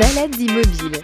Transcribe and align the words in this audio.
Balades 0.00 0.40
immobiles. 0.40 1.02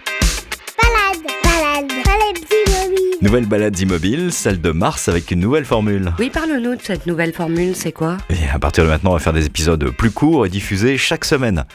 Balade, 0.81 1.27
balade, 1.43 1.87
balade 2.03 2.39
immobile. 2.49 3.17
Nouvelle 3.21 3.45
balade 3.45 3.79
immobile, 3.79 4.31
celle 4.31 4.59
de 4.59 4.71
mars 4.71 5.07
avec 5.07 5.29
une 5.29 5.39
nouvelle 5.39 5.65
formule. 5.65 6.13
Oui, 6.17 6.31
parle-nous 6.31 6.75
de 6.75 6.81
cette 6.81 7.05
nouvelle 7.05 7.31
formule, 7.31 7.75
c'est 7.75 7.91
quoi? 7.91 8.17
Et 8.31 8.49
à 8.51 8.57
partir 8.57 8.85
de 8.85 8.89
maintenant, 8.89 9.11
on 9.11 9.13
va 9.13 9.19
faire 9.19 9.33
des 9.33 9.45
épisodes 9.45 9.91
plus 9.91 10.09
courts 10.09 10.47
et 10.47 10.49
diffusés 10.49 10.97
chaque 10.97 11.25
semaine. 11.25 11.65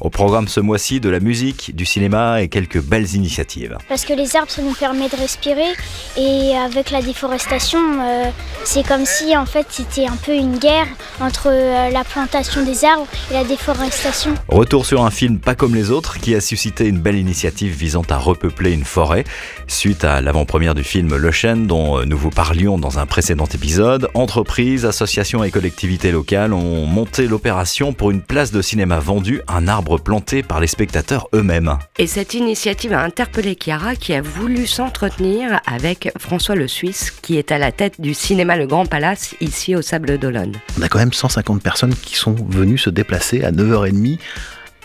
Au 0.00 0.10
programme 0.10 0.46
ce 0.46 0.60
mois-ci, 0.60 1.00
de 1.00 1.08
la 1.08 1.18
musique, 1.18 1.74
du 1.74 1.84
cinéma 1.84 2.40
et 2.40 2.48
quelques 2.48 2.80
belles 2.80 3.16
initiatives. 3.16 3.76
Parce 3.88 4.04
que 4.04 4.12
les 4.12 4.36
arbres, 4.36 4.50
ça 4.50 4.62
nous 4.62 4.74
permet 4.74 5.08
de 5.08 5.16
respirer. 5.16 5.72
Et 6.16 6.56
avec 6.56 6.92
la 6.92 7.02
déforestation, 7.02 7.80
euh, 8.00 8.30
c'est 8.62 8.86
comme 8.86 9.04
si 9.04 9.36
en 9.36 9.44
fait 9.44 9.66
c'était 9.70 10.06
un 10.06 10.16
peu 10.16 10.34
une 10.34 10.58
guerre 10.58 10.86
entre 11.20 11.48
euh, 11.50 11.90
la 11.90 12.04
plantation 12.04 12.64
des 12.64 12.84
arbres 12.84 13.08
et 13.30 13.34
la 13.34 13.42
déforestation. 13.42 14.34
Retour 14.48 14.86
sur 14.86 15.04
un 15.04 15.10
film 15.10 15.38
pas 15.38 15.56
comme 15.56 15.74
les 15.74 15.90
autres 15.90 16.18
qui 16.20 16.36
a 16.36 16.40
suscité 16.40 16.86
une 16.86 17.00
belle 17.00 17.16
initiative 17.16 17.74
visant 17.74 18.04
à 18.08 18.18
repeupler 18.18 18.72
une 18.72 18.84
forêt. 18.84 19.24
Suite 19.66 20.04
à 20.04 20.20
l'avant-première 20.20 20.76
du 20.76 20.84
film 20.84 21.16
Le 21.16 21.30
Chêne 21.32 21.66
dont 21.66 22.04
nous 22.04 22.18
vous 22.18 22.30
parlions 22.30 22.78
dans 22.78 23.00
un 23.00 23.06
précédent 23.06 23.46
épisode, 23.46 24.08
entreprises, 24.14 24.84
associations 24.84 25.42
et 25.42 25.50
collectivités 25.50 26.12
locales 26.12 26.52
ont 26.52 26.86
monté 26.86 27.26
l'opération 27.26 27.92
pour 27.92 28.12
une 28.12 28.22
place 28.22 28.52
de 28.52 28.62
cinéma 28.62 29.00
vendue, 29.00 29.42
un 29.48 29.66
arbre 29.66 29.87
planté 29.96 30.42
par 30.42 30.60
les 30.60 30.66
spectateurs 30.66 31.28
eux-mêmes. 31.34 31.78
Et 31.98 32.06
cette 32.06 32.34
initiative 32.34 32.92
a 32.92 33.02
interpellé 33.02 33.56
Chiara 33.56 33.96
qui 33.96 34.12
a 34.12 34.20
voulu 34.20 34.66
s'entretenir 34.66 35.60
avec 35.66 36.12
François 36.18 36.54
le 36.54 36.68
Suisse 36.68 37.10
qui 37.10 37.38
est 37.38 37.50
à 37.50 37.58
la 37.58 37.72
tête 37.72 38.00
du 38.00 38.12
cinéma 38.12 38.56
Le 38.56 38.66
Grand 38.66 38.84
Palace 38.84 39.34
ici 39.40 39.74
au 39.74 39.80
Sable 39.80 40.18
d'Olonne. 40.18 40.56
On 40.78 40.82
a 40.82 40.88
quand 40.88 40.98
même 40.98 41.12
150 41.12 41.62
personnes 41.62 41.94
qui 41.94 42.16
sont 42.16 42.34
venues 42.34 42.78
se 42.78 42.90
déplacer 42.90 43.42
à 43.44 43.52
9h30 43.52 44.18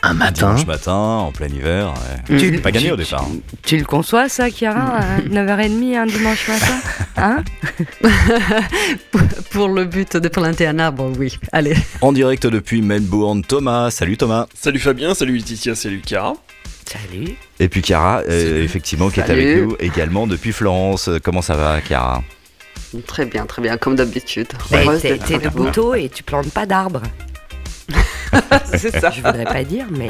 un 0.05 0.13
matin. 0.13 0.49
Dimanche 0.53 0.67
matin, 0.67 0.93
en 0.93 1.31
plein 1.31 1.47
hiver. 1.47 1.93
ouais. 2.29 2.37
Tu- 2.39 2.59
pas 2.59 2.71
gagné 2.71 2.87
tu- 2.87 2.91
au 2.93 2.95
départ. 2.97 3.25
Tu 3.63 3.77
le 3.77 3.85
conçois 3.85 4.27
ça, 4.29 4.49
Chiara, 4.49 4.97
à 4.97 5.19
9h30 5.21 5.95
un 5.97 6.05
dimanche 6.05 6.47
matin 6.49 6.75
Hein 7.17 7.43
Pour 9.51 9.69
le 9.69 9.85
but 9.85 10.17
de 10.17 10.27
planter 10.27 10.67
un 10.67 10.79
arbre, 10.79 11.11
oui. 11.17 11.37
Allez. 11.51 11.75
En 12.01 12.11
direct 12.11 12.45
depuis 12.47 12.81
Melbourne, 12.81 13.43
Thomas. 13.43 13.91
Salut 13.91 14.17
Thomas. 14.17 14.47
Salut 14.53 14.79
Fabien, 14.79 15.13
salut 15.13 15.37
Laetitia, 15.37 15.75
salut 15.75 16.01
Cara. 16.05 16.33
Salut. 16.85 17.35
Et 17.59 17.69
puis 17.69 17.81
Chiara, 17.81 18.21
euh, 18.29 18.61
effectivement, 18.63 19.09
qui 19.09 19.19
est 19.21 19.25
Salut. 19.25 19.41
avec 19.53 19.63
nous 19.63 19.75
également 19.79 20.27
depuis 20.27 20.51
Florence. 20.51 21.09
Comment 21.23 21.41
ça 21.41 21.55
va, 21.55 21.79
Chiara? 21.81 22.21
Très 23.07 23.25
bien, 23.25 23.45
très 23.45 23.61
bien, 23.61 23.77
comme 23.77 23.95
d'habitude. 23.95 24.47
Mais 24.71 24.83
Heureuse 24.83 25.01
T'es 25.01 25.17
de. 25.17 25.49
Bouteau 25.49 25.95
et 25.95 26.09
tu 26.09 26.21
plantes 26.23 26.51
pas 26.51 26.65
d'arbres. 26.65 27.01
C'est 28.75 28.99
ça, 28.99 29.11
Je 29.11 29.21
voudrais 29.21 29.43
pas 29.45 29.63
dire, 29.63 29.85
mais 29.91 30.07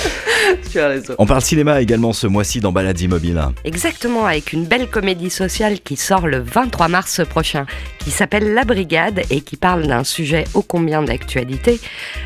tu 0.70 0.78
as 0.78 0.88
raison. 0.88 1.14
On 1.18 1.26
parle 1.26 1.40
cinéma 1.42 1.80
également 1.80 2.12
ce 2.12 2.26
mois-ci 2.26 2.60
dans 2.60 2.72
Balade 2.72 3.00
Immobile. 3.00 3.40
exactement 3.64 4.26
avec 4.26 4.52
une 4.52 4.64
belle 4.64 4.88
comédie 4.88 5.30
sociale 5.30 5.80
qui 5.80 5.96
sort 5.96 6.26
le 6.26 6.38
23 6.38 6.88
mars 6.88 7.20
prochain, 7.28 7.66
qui 7.98 8.10
s'appelle 8.10 8.54
La 8.54 8.64
Brigade 8.64 9.22
et 9.30 9.40
qui 9.40 9.56
parle 9.56 9.86
d'un 9.86 10.04
sujet 10.04 10.44
ô 10.54 10.62
combien 10.62 11.02
d'actualité, 11.02 11.80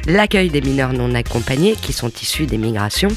l'accueil 0.06 0.50
des 0.50 0.60
mineurs 0.60 0.92
non 0.92 1.14
accompagnés 1.14 1.76
qui 1.80 1.92
sont 1.92 2.10
issus 2.22 2.46
des 2.46 2.58
migrations. 2.58 3.08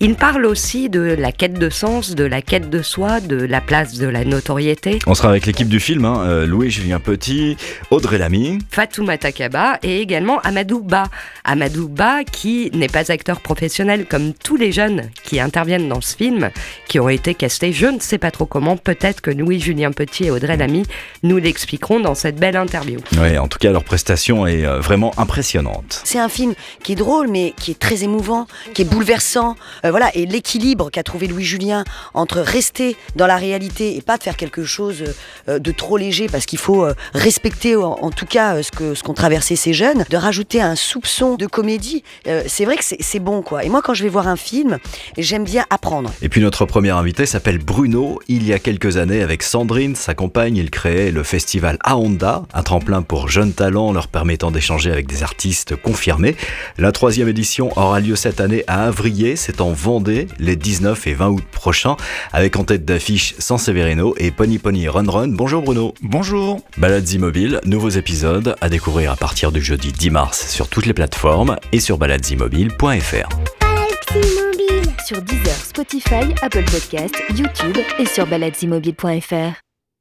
Il 0.00 0.14
parle 0.16 0.44
aussi 0.44 0.90
de 0.90 1.00
la 1.00 1.32
quête 1.32 1.58
de 1.58 1.70
sens, 1.70 2.14
de 2.14 2.24
la 2.24 2.42
quête 2.42 2.68
de 2.68 2.82
soi, 2.82 3.20
de 3.20 3.36
la 3.36 3.60
place 3.60 3.94
de 3.94 4.06
la 4.06 4.24
notoriété. 4.24 4.98
On 5.06 5.14
sera 5.14 5.28
avec 5.30 5.46
l'équipe 5.46 5.68
du 5.68 5.80
film, 5.80 6.04
hein, 6.04 6.22
euh, 6.26 6.46
Louis-Julien 6.46 7.00
Petit, 7.00 7.56
Audrey 7.90 8.18
Lamy. 8.18 8.58
Fatoumata 8.70 9.32
Kaba 9.32 9.78
et 9.82 10.00
également 10.00 10.40
Amadou 10.40 10.82
Ba. 10.82 11.04
Amadou 11.44 11.61
Ba 11.68 12.24
qui 12.24 12.70
n'est 12.72 12.88
pas 12.88 13.10
acteur 13.10 13.40
professionnel 13.40 14.06
comme 14.06 14.32
tous 14.32 14.56
les 14.56 14.72
jeunes 14.72 15.10
qui 15.24 15.40
interviennent 15.40 15.88
dans 15.88 16.00
ce 16.00 16.16
film, 16.16 16.50
qui 16.88 17.00
ont 17.00 17.08
été 17.08 17.34
castés 17.34 17.72
je 17.72 17.86
ne 17.86 18.00
sais 18.00 18.18
pas 18.18 18.30
trop 18.30 18.46
comment, 18.46 18.76
peut-être 18.76 19.20
que 19.20 19.30
Louis-Julien 19.30 19.92
Petit 19.92 20.24
et 20.24 20.30
Audrey 20.30 20.56
Lamy 20.56 20.84
nous 21.22 21.36
l'expliqueront 21.38 22.00
dans 22.00 22.14
cette 22.14 22.36
belle 22.36 22.56
interview. 22.56 22.98
Ouais, 23.18 23.38
en 23.38 23.48
tout 23.48 23.58
cas, 23.58 23.70
leur 23.70 23.84
prestation 23.84 24.46
est 24.46 24.64
euh, 24.64 24.80
vraiment 24.80 25.12
impressionnante. 25.16 26.00
C'est 26.04 26.18
un 26.18 26.28
film 26.28 26.54
qui 26.82 26.92
est 26.92 26.96
drôle, 26.96 27.28
mais 27.28 27.54
qui 27.58 27.70
est 27.72 27.78
très 27.78 28.02
émouvant, 28.02 28.46
qui 28.74 28.82
est 28.82 28.84
bouleversant. 28.84 29.56
Euh, 29.84 29.90
voilà, 29.90 30.10
et 30.14 30.26
l'équilibre 30.26 30.90
qu'a 30.90 31.02
trouvé 31.02 31.26
Louis 31.26 31.44
Julien 31.44 31.84
entre 32.14 32.40
rester 32.40 32.96
dans 33.16 33.26
la 33.26 33.36
réalité 33.36 33.96
et 33.96 34.02
pas 34.02 34.16
de 34.16 34.22
faire 34.22 34.36
quelque 34.36 34.64
chose 34.64 35.04
euh, 35.48 35.58
de 35.58 35.72
trop 35.72 35.96
léger, 35.96 36.26
parce 36.26 36.46
qu'il 36.46 36.58
faut 36.58 36.86
respecter 37.14 37.76
en, 37.76 38.10
tout 38.10 38.26
cas 38.26 38.62
ce 38.62 38.70
que 38.70 38.94
ce 38.94 39.02
qu'ont 39.02 39.14
traversé 39.14 39.56
ces 39.56 39.72
jeunes, 39.72 40.04
de 40.08 40.16
rajouter 40.16 40.60
un 40.60 40.76
soupçon 40.76 41.36
de 41.36 41.46
comédie. 41.52 42.02
euh, 42.26 42.42
c'est 42.48 42.64
vrai 42.64 42.76
que 42.76 42.82
c'est 42.82 43.18
bon, 43.20 43.42
quoi. 43.42 43.62
Et 43.64 43.68
moi, 43.68 43.82
quand 43.82 43.94
je 43.94 44.02
vais 44.02 44.08
voir 44.08 44.26
un 44.26 44.36
film, 44.36 44.78
j'aime 45.16 45.44
bien 45.44 45.64
apprendre. 45.70 46.10
Et 46.22 46.28
puis 46.28 46.40
notre 46.40 46.64
premier 46.64 46.90
invité 46.90 47.26
s'appelle 47.26 47.58
Bruno. 47.58 48.18
Il 48.26 48.44
y 48.44 48.52
a 48.52 48.58
quelques 48.58 48.96
années, 48.96 49.22
avec 49.22 49.42
Sandrine, 49.42 49.94
sa 49.94 50.14
compagne, 50.14 50.56
il 50.56 50.70
créait 50.70 51.12
le 51.12 51.22
festival 51.22 51.78
Aonda, 51.84 52.42
un 52.54 52.62
tremplin 52.62 53.02
pour 53.02 53.28
jeunes 53.28 53.52
talents 53.52 53.92
leur 53.92 54.08
permettant 54.08 54.50
d'échanger 54.50 54.90
avec 54.90 55.06
des 55.06 55.22
artistes 55.22 55.76
confirmés. 55.76 56.34
La 56.78 56.90
troisième 56.90 57.28
édition 57.28 57.70
aura 57.78 58.00
lieu 58.00 58.16
cette 58.16 58.40
année 58.40 58.64
à 58.66 58.86
Avrier, 58.86 59.36
c'est 59.36 59.60
en 59.60 59.72
Vendée, 59.72 60.26
les 60.38 60.56
19 60.56 61.06
et 61.06 61.14
20 61.14 61.28
août 61.28 61.44
prochains, 61.52 61.96
avec 62.32 62.56
en 62.56 62.64
tête 62.64 62.84
d'affiche 62.84 63.34
San 63.38 63.58
Severino 63.58 64.14
et 64.16 64.30
Pony 64.30 64.58
Pony 64.58 64.88
Run 64.88 65.10
Run. 65.10 65.28
Bonjour 65.28 65.62
Bruno. 65.62 65.92
Bonjour. 66.02 66.60
Balades 66.78 67.10
immobiles, 67.10 67.60
nouveaux 67.66 67.90
épisodes 67.90 68.56
à 68.60 68.68
découvrir 68.70 69.12
à 69.12 69.16
partir 69.16 69.52
du 69.52 69.60
jeudi 69.60 69.92
10 69.92 70.10
mars 70.10 70.48
sur 70.48 70.68
toutes 70.68 70.86
les 70.86 70.94
plateformes 70.94 71.41
et 71.72 71.80
sur 71.80 71.98
baladesimmobiles.fr. 71.98 73.28
Balade 73.60 73.96
immobile. 74.14 74.92
Sur 75.06 75.22
Deezer, 75.22 75.54
Spotify, 75.56 76.34
Apple 76.42 76.64
Podcast, 76.64 77.14
YouTube 77.36 77.78
et 77.98 78.06
sur 78.06 78.26
baladesimmobiles.fr. 78.26 79.71